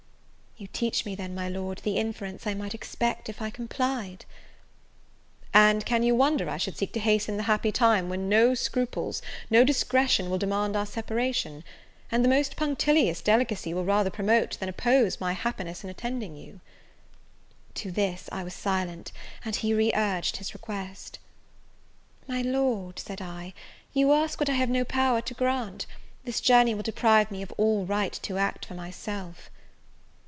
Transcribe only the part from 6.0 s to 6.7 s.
you wonder I